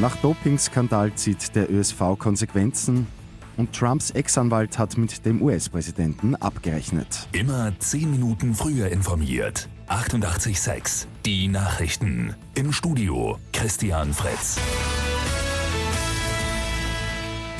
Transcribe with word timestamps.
Nach 0.00 0.16
Dopingskandal 0.16 1.12
zieht 1.14 1.54
der 1.54 1.70
ÖSV 1.70 2.16
Konsequenzen 2.18 3.06
und 3.58 3.74
Trumps 3.74 4.10
Ex-Anwalt 4.12 4.78
hat 4.78 4.96
mit 4.96 5.26
dem 5.26 5.42
US-Präsidenten 5.42 6.36
abgerechnet. 6.36 7.28
Immer 7.32 7.78
10 7.78 8.10
Minuten 8.10 8.54
früher 8.54 8.88
informiert. 8.88 9.68
88.6 9.88 11.06
Die 11.26 11.48
Nachrichten. 11.48 12.34
Im 12.54 12.72
Studio 12.72 13.38
Christian 13.52 14.14
Fritz. 14.14 14.58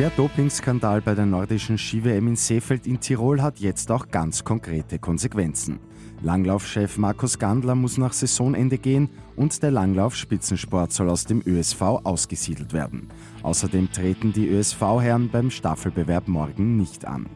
Der 0.00 0.08
Dopingskandal 0.08 1.02
bei 1.02 1.14
der 1.14 1.26
nordischen 1.26 1.76
Ski-WM 1.76 2.28
in 2.28 2.36
Seefeld 2.36 2.86
in 2.86 3.00
Tirol 3.00 3.42
hat 3.42 3.58
jetzt 3.58 3.90
auch 3.90 4.08
ganz 4.08 4.42
konkrete 4.44 4.98
Konsequenzen. 4.98 5.78
Langlaufchef 6.22 6.96
Markus 6.96 7.38
Gandler 7.38 7.74
muss 7.74 7.98
nach 7.98 8.14
Saisonende 8.14 8.78
gehen 8.78 9.10
und 9.36 9.62
der 9.62 9.72
Langlauf-Spitzensport 9.72 10.90
soll 10.90 11.10
aus 11.10 11.26
dem 11.26 11.42
ÖSV 11.44 11.82
ausgesiedelt 11.82 12.72
werden. 12.72 13.08
Außerdem 13.42 13.92
treten 13.92 14.32
die 14.32 14.48
ÖSV-Herren 14.48 15.28
beim 15.28 15.50
Staffelbewerb 15.50 16.28
morgen 16.28 16.78
nicht 16.78 17.04
an. 17.04 17.26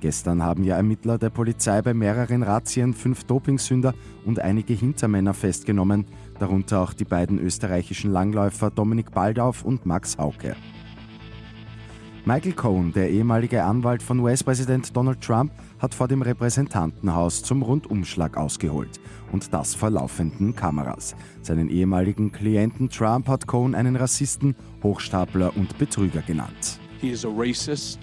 Gestern 0.00 0.42
haben 0.42 0.64
ja 0.64 0.74
Ermittler 0.74 1.18
der 1.18 1.30
Polizei 1.30 1.82
bei 1.82 1.94
mehreren 1.94 2.42
Razzien 2.42 2.94
fünf 2.94 3.22
Dopingsünder 3.22 3.94
und 4.24 4.40
einige 4.40 4.74
Hintermänner 4.74 5.34
festgenommen, 5.34 6.04
darunter 6.40 6.80
auch 6.80 6.94
die 6.94 7.04
beiden 7.04 7.38
österreichischen 7.38 8.10
Langläufer 8.10 8.72
Dominik 8.72 9.12
Baldauf 9.12 9.64
und 9.64 9.86
Max 9.86 10.18
Hauke. 10.18 10.56
Michael 12.28 12.52
Cohen, 12.52 12.92
der 12.92 13.08
ehemalige 13.08 13.64
Anwalt 13.64 14.02
von 14.02 14.20
US-Präsident 14.20 14.94
Donald 14.94 15.22
Trump, 15.22 15.50
hat 15.78 15.94
vor 15.94 16.08
dem 16.08 16.20
Repräsentantenhaus 16.20 17.42
zum 17.42 17.62
Rundumschlag 17.62 18.36
ausgeholt. 18.36 19.00
Und 19.32 19.54
das 19.54 19.74
vor 19.74 19.88
laufenden 19.88 20.54
Kameras. 20.54 21.16
Seinen 21.40 21.70
ehemaligen 21.70 22.30
Klienten 22.30 22.90
Trump 22.90 23.28
hat 23.28 23.46
Cohen 23.46 23.74
einen 23.74 23.96
Rassisten, 23.96 24.54
Hochstapler 24.82 25.56
und 25.56 25.78
Betrüger 25.78 26.20
genannt. 26.20 26.78
He 27.00 27.08
is 27.08 27.24
a 27.24 27.30
racist, 27.30 28.00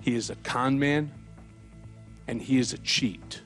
he 0.00 0.16
is 0.16 0.28
a 0.32 0.34
con 0.42 0.76
man 0.76 1.12
and 2.26 2.42
he 2.42 2.58
is 2.58 2.74
a 2.74 2.78
cheat. 2.78 3.44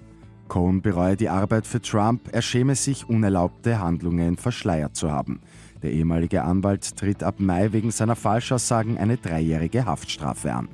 Cohen 0.49 0.81
bereue 0.81 1.17
die 1.17 1.29
Arbeit 1.29 1.67
für 1.67 1.83
Trump, 1.83 2.31
er 2.33 2.41
schäme 2.41 2.75
sich, 2.75 3.07
unerlaubte 3.07 3.81
Handlungen 3.81 4.39
verschleiert 4.39 4.97
zu 4.97 5.11
haben. 5.11 5.41
Der 5.85 5.93
ehemalige 5.93 6.45
Anwalt 6.45 6.97
tritt 6.97 7.23
ab 7.23 7.41
Mai 7.41 7.75
wegen 7.75 7.91
seiner 7.91 8.17
Falschaussagen 8.17 8.97
eine 8.97 9.19
dreijährige 9.19 9.85
Haftstrafe 9.85 10.55
an. 10.55 10.69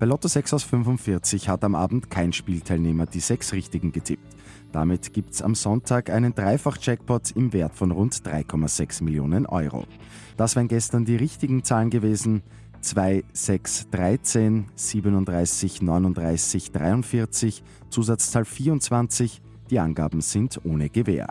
Bei 0.00 0.06
Lotto 0.06 0.26
6 0.26 0.52
aus 0.52 0.64
45 0.64 1.48
hat 1.48 1.62
am 1.62 1.76
Abend 1.76 2.10
kein 2.10 2.32
Spielteilnehmer 2.32 3.06
die 3.06 3.20
sechs 3.20 3.52
Richtigen 3.52 3.92
getippt. 3.92 4.34
Damit 4.72 5.12
gibt 5.12 5.32
es 5.32 5.42
am 5.42 5.54
Sonntag 5.54 6.10
einen 6.10 6.34
Dreifach-Jackpot 6.34 7.30
im 7.36 7.52
Wert 7.52 7.76
von 7.76 7.92
rund 7.92 8.14
3,6 8.14 9.04
Millionen 9.04 9.46
Euro. 9.46 9.84
Das 10.36 10.56
wären 10.56 10.66
gestern 10.66 11.04
die 11.04 11.14
richtigen 11.14 11.62
Zahlen 11.62 11.90
gewesen. 11.90 12.42
2, 12.80 13.22
6, 13.32 13.90
13, 13.90 14.66
37, 14.74 15.82
39, 15.82 16.72
43, 16.72 17.62
Zusatzzahl 17.90 18.44
24. 18.44 19.40
Die 19.70 19.78
Angaben 19.78 20.20
sind 20.20 20.60
ohne 20.64 20.90
Gewähr. 20.90 21.28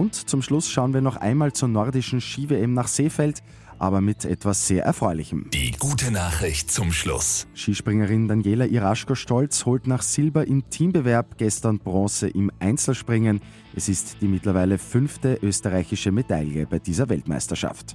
Und 0.00 0.14
zum 0.14 0.40
Schluss 0.40 0.70
schauen 0.70 0.94
wir 0.94 1.02
noch 1.02 1.18
einmal 1.18 1.52
zur 1.52 1.68
nordischen 1.68 2.22
Ski-WM 2.22 2.72
nach 2.72 2.88
Seefeld, 2.88 3.42
aber 3.78 4.00
mit 4.00 4.24
etwas 4.24 4.66
sehr 4.66 4.82
Erfreulichem. 4.82 5.50
Die 5.52 5.72
gute 5.72 6.10
Nachricht 6.10 6.70
zum 6.70 6.90
Schluss. 6.90 7.46
Skispringerin 7.54 8.26
Daniela 8.26 8.64
Iraschko-Stolz 8.64 9.66
holt 9.66 9.86
nach 9.86 10.00
Silber 10.00 10.46
im 10.46 10.70
Teambewerb 10.70 11.36
gestern 11.36 11.80
Bronze 11.80 12.28
im 12.30 12.50
Einzelspringen. 12.60 13.42
Es 13.76 13.90
ist 13.90 14.16
die 14.22 14.28
mittlerweile 14.28 14.78
fünfte 14.78 15.38
österreichische 15.42 16.12
Medaille 16.12 16.66
bei 16.66 16.78
dieser 16.78 17.10
Weltmeisterschaft. 17.10 17.94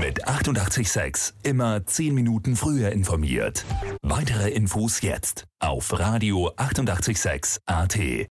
Mit 0.00 0.28
886 0.28 1.34
immer 1.42 1.84
10 1.84 2.14
Minuten 2.14 2.54
früher 2.54 2.92
informiert. 2.92 3.64
Weitere 4.02 4.48
Infos 4.50 5.00
jetzt 5.00 5.44
auf 5.58 5.98
Radio 5.98 6.52
886 6.56 7.62
AT. 7.66 7.98